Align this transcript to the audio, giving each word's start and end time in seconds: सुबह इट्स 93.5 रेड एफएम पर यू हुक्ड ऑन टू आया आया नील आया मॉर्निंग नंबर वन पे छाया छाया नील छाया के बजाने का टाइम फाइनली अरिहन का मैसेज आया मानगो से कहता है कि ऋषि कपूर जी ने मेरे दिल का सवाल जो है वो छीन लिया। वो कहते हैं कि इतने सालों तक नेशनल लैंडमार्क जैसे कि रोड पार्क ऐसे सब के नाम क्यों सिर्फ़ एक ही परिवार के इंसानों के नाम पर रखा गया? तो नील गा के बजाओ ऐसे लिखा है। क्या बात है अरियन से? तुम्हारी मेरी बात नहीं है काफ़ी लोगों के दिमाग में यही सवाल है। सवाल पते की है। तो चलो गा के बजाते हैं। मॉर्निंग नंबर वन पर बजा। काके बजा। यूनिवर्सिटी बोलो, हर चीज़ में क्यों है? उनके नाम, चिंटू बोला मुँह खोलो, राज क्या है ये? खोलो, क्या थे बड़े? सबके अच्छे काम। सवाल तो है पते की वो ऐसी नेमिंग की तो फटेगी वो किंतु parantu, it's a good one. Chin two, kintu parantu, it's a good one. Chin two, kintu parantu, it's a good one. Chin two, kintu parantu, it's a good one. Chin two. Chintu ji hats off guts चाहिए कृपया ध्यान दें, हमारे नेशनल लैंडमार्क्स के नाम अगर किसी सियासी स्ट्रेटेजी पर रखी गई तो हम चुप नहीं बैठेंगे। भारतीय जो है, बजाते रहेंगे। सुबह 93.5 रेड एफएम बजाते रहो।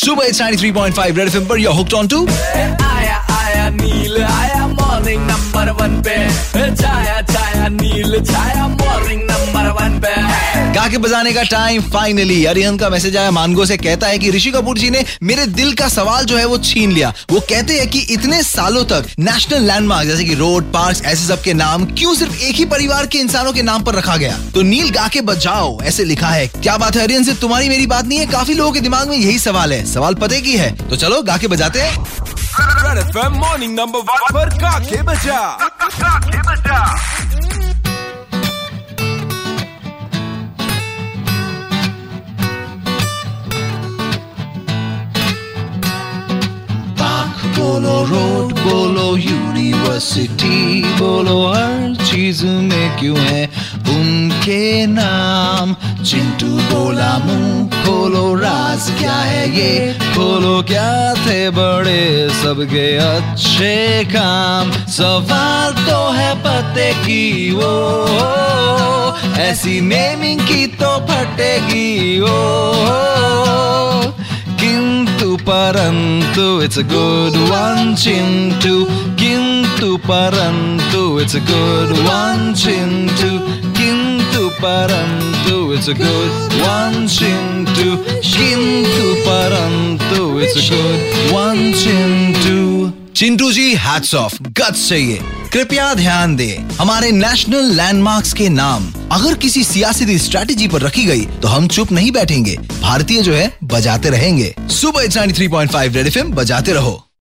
सुबह 0.00 0.26
इट्स 0.26 0.40
93.5 0.42 1.16
रेड 1.16 1.26
एफएम 1.28 1.46
पर 1.46 1.58
यू 1.58 1.70
हुक्ड 1.72 1.94
ऑन 1.94 2.06
टू 2.08 2.26
आया 2.26 3.16
आया 3.38 3.68
नील 3.70 4.22
आया 4.22 4.66
मॉर्निंग 4.66 5.26
नंबर 5.30 5.70
वन 5.80 6.00
पे 6.06 6.16
छाया 6.76 7.20
छाया 7.32 7.68
नील 7.80 8.20
छाया 8.24 8.49
के 10.88 10.98
बजाने 10.98 11.32
का 11.32 11.42
टाइम 11.42 11.82
फाइनली 11.82 12.44
अरिहन 12.44 12.76
का 12.76 12.88
मैसेज 12.88 13.16
आया 13.16 13.30
मानगो 13.30 13.64
से 13.66 13.76
कहता 13.76 14.06
है 14.06 14.18
कि 14.18 14.30
ऋषि 14.30 14.50
कपूर 14.50 14.78
जी 14.78 14.90
ने 14.90 15.04
मेरे 15.22 15.46
दिल 15.46 15.72
का 15.74 15.88
सवाल 15.88 16.24
जो 16.24 16.36
है 16.36 16.44
वो 16.44 16.58
छीन 16.58 16.92
लिया। 16.92 17.12
वो 17.30 17.40
कहते 17.40 17.78
हैं 17.78 17.88
कि 17.90 17.98
इतने 18.10 18.42
सालों 18.42 18.84
तक 18.84 19.06
नेशनल 19.18 19.62
लैंडमार्क 19.62 20.08
जैसे 20.08 20.24
कि 20.24 20.34
रोड 20.34 20.72
पार्क 20.72 21.04
ऐसे 21.04 21.26
सब 21.26 21.42
के 21.42 21.54
नाम 21.54 21.84
क्यों 21.84 22.14
सिर्फ़ 22.14 22.34
एक 22.34 22.56
ही 22.56 22.64
परिवार 22.64 23.06
के 23.06 23.18
इंसानों 23.18 23.52
के 23.52 23.62
नाम 23.62 23.82
पर 23.82 23.94
रखा 23.94 24.16
गया? 24.16 24.38
तो 24.54 24.62
नील 24.62 24.90
गा 24.90 25.08
के 25.08 25.20
बजाओ 25.20 25.78
ऐसे 25.82 26.04
लिखा 26.04 26.28
है। 26.28 26.46
क्या 26.46 26.76
बात 26.76 26.96
है 26.96 27.02
अरियन 27.02 27.24
से? 27.24 27.34
तुम्हारी 27.34 27.68
मेरी 27.68 27.86
बात 27.86 28.06
नहीं 28.06 28.18
है 28.18 28.26
काफ़ी 28.26 28.54
लोगों 28.54 28.72
के 28.72 28.80
दिमाग 28.80 29.08
में 29.08 29.16
यही 29.16 29.38
सवाल 29.38 29.72
है। 29.72 29.84
सवाल 29.86 30.14
पते 30.14 30.40
की 30.40 30.56
है। 30.56 30.70
तो 30.88 30.96
चलो 30.96 31.22
गा 31.22 31.36
के 31.36 31.48
बजाते 31.48 31.80
हैं। 31.80 31.96
मॉर्निंग 33.30 33.74
नंबर 33.74 33.98
वन 33.98 34.28
पर 34.32 34.48
बजा। 35.02 35.58
काके 35.88 36.42
बजा। 36.42 37.59
यूनिवर्सिटी 49.16 50.82
बोलो, 50.84 51.48
हर 51.48 51.96
चीज़ 52.04 52.46
में 52.46 52.98
क्यों 52.98 53.18
है? 53.18 53.50
उनके 53.76 54.86
नाम, 54.86 55.74
चिंटू 56.04 56.46
बोला 56.46 57.18
मुँह 57.18 57.84
खोलो, 57.84 58.34
राज 58.34 58.98
क्या 58.98 59.16
है 59.16 59.56
ये? 59.56 59.92
खोलो, 59.92 60.62
क्या 60.62 61.14
थे 61.14 61.50
बड़े? 61.50 62.28
सबके 62.30 62.96
अच्छे 62.96 64.04
काम। 64.04 64.72
सवाल 64.72 65.72
तो 65.72 66.10
है 66.10 66.34
पते 66.34 66.92
की 66.92 67.50
वो 67.52 68.00
ऐसी 69.38 69.80
नेमिंग 69.80 70.40
की 70.40 70.66
तो 70.66 71.06
फटेगी 71.06 72.20
वो 72.20 72.60
किंतु 73.20 73.39
parantu, 75.50 76.62
it's 76.64 76.76
a 76.76 76.84
good 76.84 77.34
one. 77.50 77.96
Chin 77.96 78.52
two, 78.60 78.86
kintu 79.20 79.90
parantu, 80.08 81.20
it's 81.20 81.34
a 81.34 81.40
good 81.40 81.90
one. 82.06 82.54
Chin 82.54 83.08
two, 83.20 83.38
kintu 83.78 84.44
parantu, 84.62 85.56
it's 85.76 85.88
a 85.88 85.96
good 86.06 86.32
one. 86.74 87.08
Chin 87.16 87.66
two, 87.76 87.94
kintu 88.34 89.06
parantu, 89.26 90.22
it's 90.42 90.56
a 90.62 90.64
good 90.72 91.00
one. 91.32 91.62
Chin 91.82 92.32
two. 92.44 92.59
Chintu 93.20 93.52
ji 93.52 93.74
hats 93.74 94.14
off 94.14 94.42
guts 94.42 94.88
चाहिए 94.88 95.18
कृपया 95.52 95.94
ध्यान 95.94 96.36
दें, 96.36 96.76
हमारे 96.76 97.10
नेशनल 97.12 97.64
लैंडमार्क्स 97.72 98.32
के 98.32 98.48
नाम 98.48 98.86
अगर 99.12 99.34
किसी 99.34 99.64
सियासी 99.64 100.18
स्ट्रेटेजी 100.18 100.68
पर 100.68 100.80
रखी 100.80 101.04
गई 101.04 101.26
तो 101.42 101.48
हम 101.48 101.68
चुप 101.68 101.92
नहीं 101.92 102.12
बैठेंगे। 102.12 102.56
भारतीय 102.82 103.22
जो 103.22 103.34
है, 103.34 103.58
बजाते 103.64 104.10
रहेंगे। 104.10 104.54
सुबह 104.70 105.06
93.5 105.06 105.96
रेड 105.96 106.06
एफएम 106.06 106.32
बजाते 106.32 106.72
रहो। 106.72 107.09